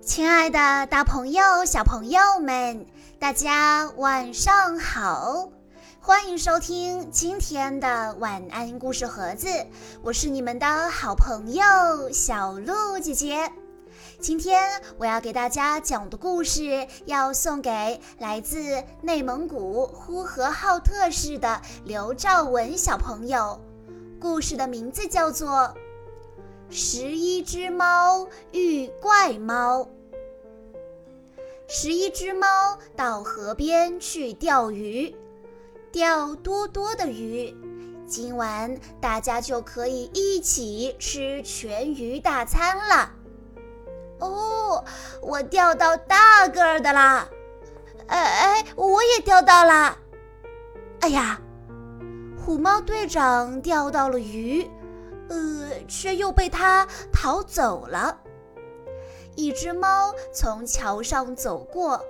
[0.00, 2.86] 亲爱的，大朋友、小朋友们，
[3.18, 5.48] 大家晚上好！
[6.00, 9.48] 欢迎收听今天的晚安故事盒子，
[10.02, 11.64] 我是你们的好朋友
[12.12, 13.50] 小鹿姐姐。
[14.20, 23.60] 今天我要给大家讲的故事，要送给来自内蒙古呼和浩特市的刘兆文小朋友。
[24.20, 25.50] 故事的名字叫做
[26.68, 29.82] 《十一只猫遇怪猫》。
[31.68, 32.46] 十一只猫
[32.94, 35.14] 到河边去钓鱼，
[35.90, 37.54] 钓多多的鱼，
[38.06, 43.12] 今晚大家就可以一起吃全鱼大餐了。
[44.18, 44.84] 哦，
[45.20, 47.28] 我钓到大个儿的啦！
[48.06, 49.98] 哎哎，我也钓到了！
[51.00, 51.40] 哎呀，
[52.44, 54.70] 虎猫队长钓到了鱼，
[55.28, 58.18] 呃，却又被他逃走了。
[59.34, 62.00] 一只猫从桥上走过，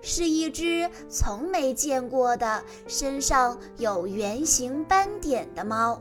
[0.00, 6.00] 是一只从没见过的身上有圆形斑点的猫。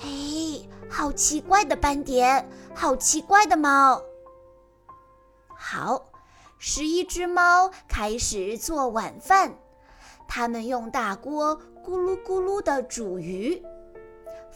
[0.00, 4.02] 哎，好奇怪的斑点，好奇怪的猫。
[5.54, 6.06] 好，
[6.58, 9.54] 十一只猫开始做晚饭，
[10.26, 13.62] 它们用大锅咕噜咕噜地煮鱼，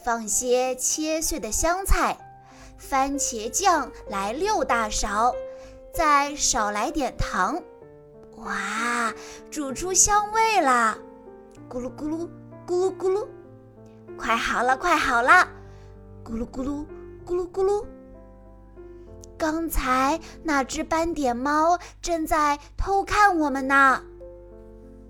[0.02, 2.16] 放些切碎的香菜。
[2.78, 5.34] 番茄酱来六大勺，
[5.92, 7.60] 再少来点糖。
[8.36, 9.12] 哇，
[9.50, 10.98] 煮出香味啦！
[11.70, 12.28] 咕噜咕噜，
[12.66, 13.26] 咕噜咕噜，
[14.18, 15.48] 快好了，快好了！
[16.22, 16.84] 咕噜咕噜，
[17.24, 17.84] 咕噜咕噜。
[19.38, 24.02] 刚才那只斑点猫正在偷看我们呢，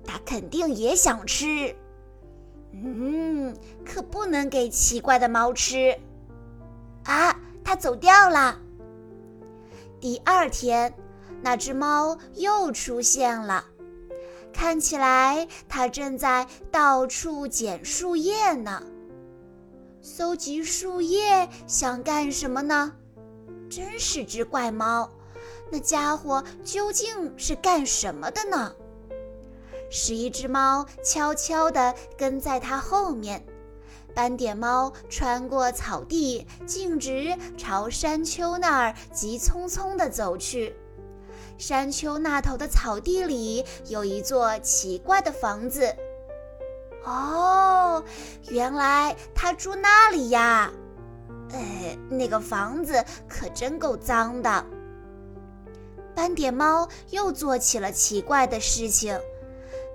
[0.04, 1.76] 它肯定也想吃。
[2.84, 5.98] 嗯，可不能给奇怪的猫吃
[7.04, 7.34] 啊！
[7.64, 8.60] 它走掉了。
[9.98, 10.94] 第二天，
[11.42, 13.64] 那只猫又出现了，
[14.52, 18.82] 看起来它正在到处捡树叶呢。
[20.00, 22.92] 搜集树叶想干什么呢？
[23.68, 25.10] 真是只怪猫！
[25.72, 28.72] 那家伙究竟是干什么的呢？
[29.90, 33.44] 十一只猫悄悄地跟在它后面。
[34.14, 40.74] 斑点猫穿过草地，径直朝山丘那儿急匆匆地走去。
[41.58, 45.94] 山丘那头的草地里有一座奇怪的房子。
[47.04, 48.02] 哦，
[48.48, 50.72] 原来它住那里呀！
[51.52, 54.66] 哎，那个房子可真够脏的。
[56.14, 59.18] 斑点猫又做起了奇怪的事情，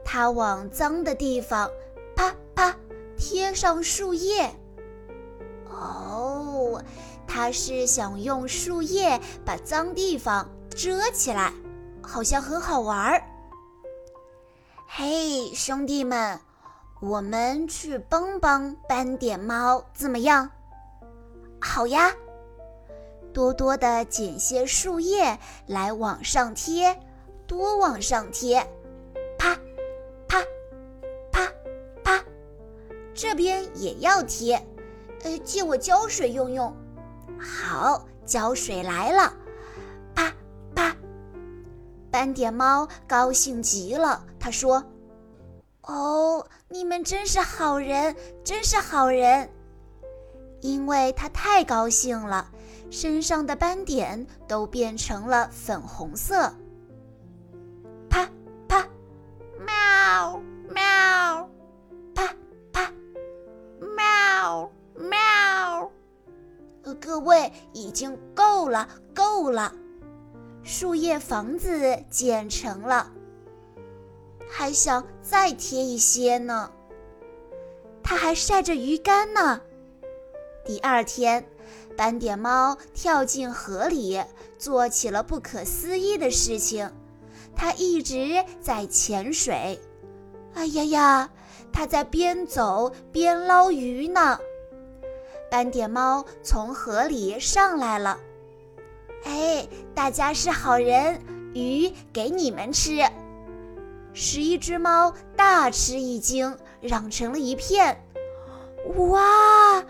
[0.04, 1.70] 它往脏的地方
[2.16, 2.76] 啪啪。
[3.24, 4.52] 贴上树叶，
[5.70, 6.84] 哦，
[7.28, 11.54] 他是想用树叶把脏地方遮起来，
[12.02, 13.24] 好像很好玩儿。
[14.88, 16.40] 嘿，兄弟们，
[17.00, 20.50] 我们去帮帮斑点猫怎么样？
[21.62, 22.12] 好呀，
[23.32, 25.38] 多多的捡些树叶
[25.68, 27.00] 来往上贴，
[27.46, 28.68] 多往上贴。
[33.22, 34.56] 这边也要贴，
[35.22, 36.76] 呃，借我胶水用用。
[37.40, 39.32] 好，胶水来了，
[40.16, 40.34] 啪
[40.74, 40.96] 啪。
[42.10, 44.84] 斑点猫高兴极了，他说
[45.86, 49.48] ：“哦，你们真是好人，真是好人。”
[50.62, 52.50] 因为它太高兴了，
[52.90, 56.52] 身上的斑点都变成了粉红色。
[67.92, 69.76] 已经够了，够了！
[70.64, 73.12] 树叶房子建成了，
[74.50, 76.72] 还想再贴一些呢。
[78.02, 79.60] 它还晒着鱼干呢。
[80.64, 81.46] 第二天，
[81.98, 84.24] 斑点猫跳进河里，
[84.58, 86.90] 做起了不可思议的事情。
[87.58, 89.82] 它一直在潜水。
[90.54, 91.30] 哎呀呀，
[91.74, 94.40] 它在边走边捞鱼呢。
[95.52, 98.18] 斑点猫从河里上来了，
[99.26, 101.20] 哎，大家是好人，
[101.54, 103.02] 鱼给你们吃。
[104.14, 108.02] 十一只猫大吃一惊，嚷成了一片。
[108.96, 109.84] 哇，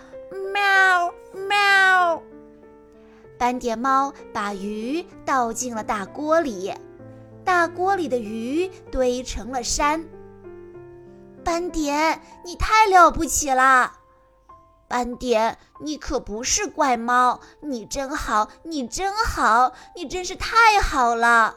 [0.51, 1.13] 喵
[1.47, 2.23] 喵！
[3.37, 6.73] 斑点猫把鱼倒进了大锅里，
[7.45, 10.03] 大锅里的鱼堆成了山。
[11.43, 13.99] 斑点，你太了不起了！
[14.91, 21.55] 斑点，你可不是怪猫，你真好，你真好，你真是太好了。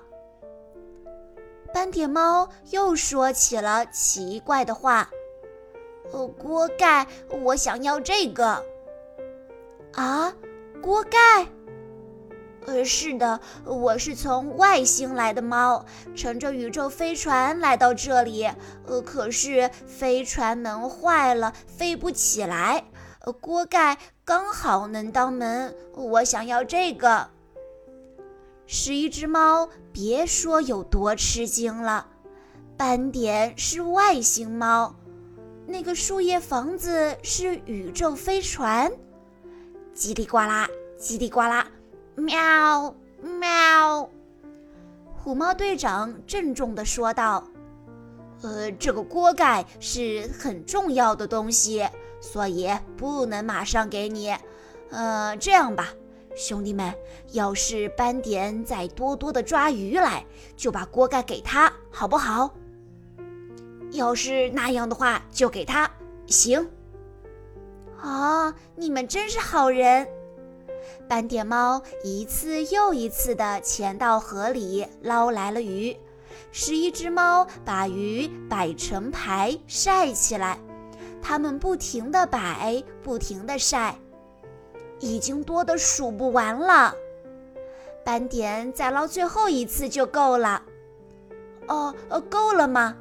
[1.72, 5.10] 斑点猫又说起了奇怪的话
[6.12, 7.08] ：“呃，锅盖，
[7.42, 8.64] 我想要这个。”
[9.94, 10.32] 啊，
[10.80, 11.48] 锅盖？
[12.66, 15.84] 呃，是的，我是从外星来的猫，
[16.14, 18.48] 乘着宇宙飞船来到这里。
[18.86, 22.84] 呃，可是飞船门坏了，飞不起来。
[23.32, 27.28] 锅盖刚好能当门，我想要这个。
[28.66, 32.06] 十一只猫，别说有多吃惊了。
[32.76, 34.94] 斑点是外星猫，
[35.66, 38.90] 那个树叶房子是宇宙飞船。
[39.94, 40.68] 叽里呱啦，
[40.98, 41.66] 叽里呱啦。
[42.16, 44.08] 喵喵！
[45.16, 47.44] 虎猫队长郑重地说道
[48.42, 51.88] ：“呃，这个锅盖是很重要的东西，
[52.20, 54.34] 所以不能马上给你。
[54.90, 55.88] 呃，这样吧，
[56.36, 56.94] 兄弟们，
[57.32, 60.24] 要是斑点再多多的抓鱼来，
[60.56, 62.54] 就把锅盖给他，好不好？
[63.90, 65.90] 要是那样的话，就给他。
[66.26, 66.68] 行。
[68.00, 70.06] 啊，你们真是好人。”
[71.08, 75.96] 斑点猫一次又一次地潜到河里捞来了鱼，
[76.52, 80.58] 十一只猫把鱼摆成排晒起来，
[81.26, 83.98] 它们不停地摆，不停地晒，
[85.00, 86.94] 已经多得数不完了。
[88.04, 90.62] 斑点再捞最后一次就够了。
[91.66, 91.94] 哦，
[92.28, 92.94] 够了吗？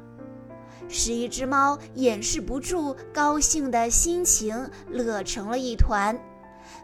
[0.88, 6.18] 十一只猫掩饰不住高兴的心情，乐成了一团。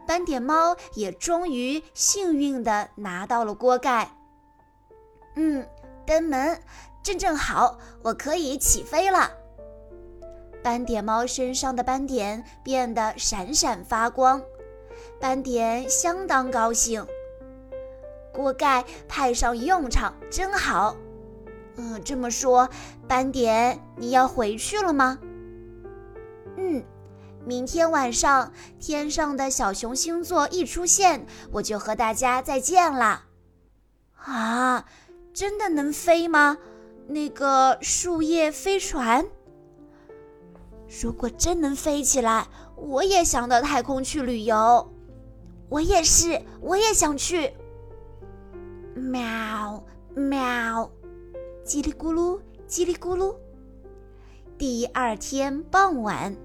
[0.06, 4.14] 斑点猫也终于幸运地拿到了锅盖。
[5.36, 5.66] 嗯，
[6.06, 6.60] 登门
[7.02, 9.39] 正正好，我可以起飞了。
[10.62, 14.42] 斑点猫身上的斑点变得闪闪发光，
[15.18, 17.06] 斑点相当高兴。
[18.32, 20.96] 锅盖派上用场真好。
[21.76, 22.68] 嗯，这么说，
[23.08, 25.18] 斑点你要回去了吗？
[26.56, 26.84] 嗯。
[27.42, 33.24] 明天晚上，天上的小熊星座一出现，我就和大家再见了。
[34.16, 34.84] 啊，
[35.32, 36.58] 真的能飞吗？
[37.08, 39.26] 那个树叶飞船？
[40.90, 44.92] 如果真能飞起来，我也想到太空去旅游。
[45.68, 47.52] 我也是，我也想去。
[48.94, 49.84] 喵
[50.14, 50.90] 喵，
[51.64, 53.36] 叽里咕噜，叽里咕噜。
[54.58, 56.36] 第二天傍晚。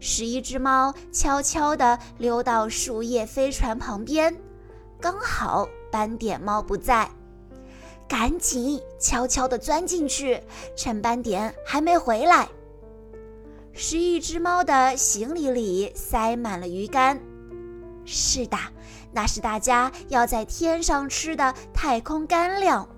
[0.00, 4.36] 十一只猫悄悄地溜到树叶飞船旁边，
[5.00, 7.08] 刚好斑点猫不在，
[8.06, 10.42] 赶紧悄悄地钻进去，
[10.76, 12.48] 趁斑点还没回来。
[13.76, 17.20] 十一只猫的行李里塞满了鱼干，
[18.04, 18.56] 是的，
[19.12, 22.88] 那是大家要在天上吃的太空干粮。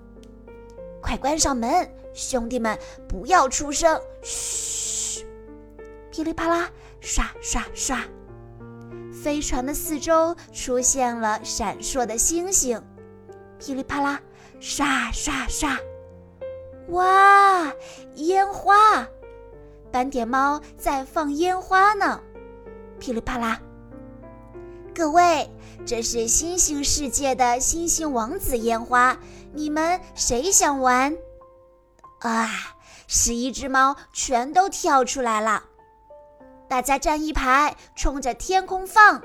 [1.01, 2.77] 快关上门，兄弟们，
[3.07, 5.25] 不要出声，嘘！
[6.11, 6.69] 噼里啪啦。
[6.99, 8.03] 刷刷刷！
[9.13, 12.81] 飞船的四周出现了闪烁的星星，
[13.59, 14.19] 噼里啪啦，
[14.59, 15.77] 刷刷刷！
[16.89, 17.71] 哇，
[18.15, 19.07] 烟花！
[19.91, 22.21] 斑点猫在放烟花呢，
[22.99, 23.59] 噼里啪啦！
[24.93, 25.49] 各位，
[25.85, 29.17] 这是星星世界的星星王子烟花，
[29.53, 31.15] 你们谁想玩？
[32.19, 32.49] 啊！
[33.09, 35.63] 十一只猫全都跳出来了。
[36.67, 39.21] 大家站一排，冲着天空放，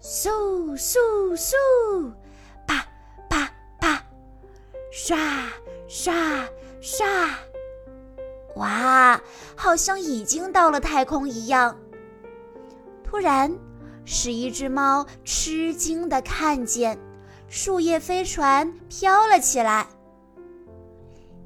[0.00, 0.30] 嗖
[0.78, 2.14] 嗖嗖，
[2.66, 2.86] 啪
[3.28, 4.02] 啪啪，
[4.90, 5.18] 刷
[5.86, 6.14] 刷
[6.80, 7.06] 刷！
[8.56, 9.18] 哇，
[9.54, 11.78] 好像已经到了太空一样。
[13.02, 13.50] 突然，
[14.04, 16.98] 十一只猫吃惊地看见
[17.48, 19.86] 树叶飞船飘了起来。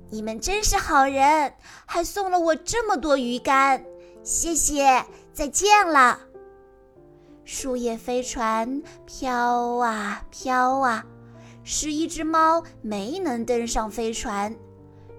[0.08, 1.52] 你们真是好人，
[1.86, 3.84] 还送了我这么多鱼竿。
[4.22, 6.18] 谢谢，再见了。
[7.44, 11.04] 树叶飞船飘啊飘啊，
[11.64, 14.54] 十一只猫没能登上飞船。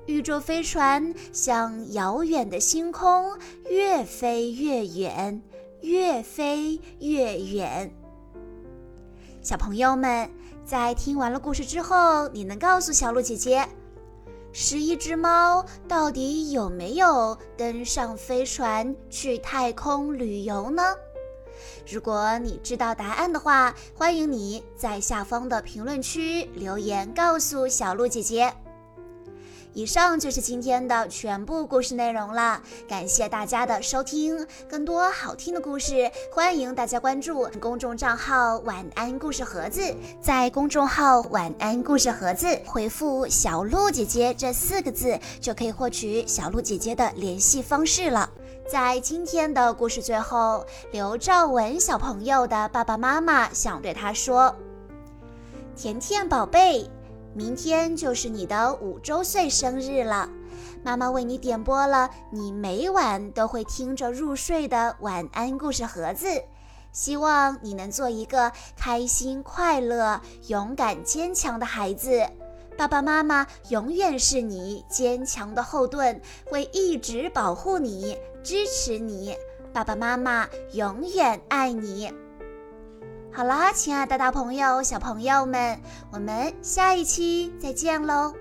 [0.08, 3.38] 宇宙飞船向遥远的星空
[3.70, 5.42] 越飞越远，
[5.82, 7.94] 越飞越远。
[9.42, 10.30] 小朋友们，
[10.66, 13.68] 在听完了故事之后，你能告诉小鹿姐姐？
[14.52, 20.84] 十一只猫到底有没有登上飞船去太空旅游呢？
[21.88, 28.52] 如果你知道答案的话，欢迎你在下方的评论区留言告诉小鹿姐姐。
[29.74, 34.46] 以上就是今天的全部故事内容了，感谢大家的收听。
[34.70, 39.82] 更多好听的故事，欢迎大家关注公众账号“晚安故事盒子”。
[40.22, 48.30] 在公众号“晚安故事盒子”回复“小鹿姐姐”这四个字，就可以获取小鹿姐姐的联系方式了。
[48.70, 54.54] 在今天的故事最后，刘兆文小朋友的爸爸妈妈想对他说
[55.78, 56.90] ：“甜甜宝贝。”
[57.34, 60.30] 明天就是你的五周岁生日了，
[60.84, 66.28] 妈妈为你点播了你每晚都会听着入睡的晚安故事盒子，
[66.92, 72.22] 希望你能做一个开心、快乐、勇敢、坚强的孩子。
[72.78, 76.20] 爸爸妈妈永远是你坚强的后盾，
[76.50, 79.34] 会一直保护你、支持你。
[79.72, 82.12] 爸爸妈妈永远爱你。
[83.34, 85.80] 好啦，亲爱的大朋友、小朋友们，
[86.12, 88.34] 我们下一期再见喽！